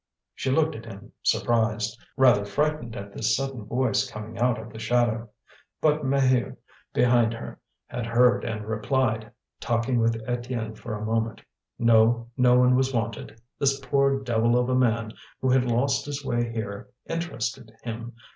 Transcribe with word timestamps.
She 0.33 0.49
looked 0.49 0.73
at 0.75 0.87
him 0.87 1.11
surprised, 1.21 2.01
rather 2.17 2.43
frightened 2.43 2.95
at 2.95 3.13
this 3.13 3.35
sudden 3.37 3.65
voice 3.65 4.09
coming 4.09 4.39
out 4.39 4.57
of 4.59 4.73
the 4.73 4.79
shadow. 4.79 5.29
But 5.79 6.03
Maheu, 6.03 6.57
behind 6.91 7.35
her, 7.35 7.59
had 7.85 8.07
heard 8.07 8.43
and 8.43 8.65
replied, 8.65 9.29
talking 9.59 9.99
with 9.99 10.19
Étienne 10.25 10.75
for 10.75 10.95
a 10.95 11.05
moment. 11.05 11.41
No, 11.77 12.31
no 12.35 12.57
one 12.57 12.75
was 12.75 12.91
wanted. 12.91 13.39
This 13.59 13.79
poor 13.79 14.19
devil 14.23 14.57
of 14.57 14.69
a 14.69 14.75
man 14.75 15.13
who 15.39 15.51
had 15.51 15.65
lost 15.69 16.07
his 16.07 16.25
way 16.25 16.51
here 16.51 16.89
interested 17.07 17.71
him. 17.83 18.15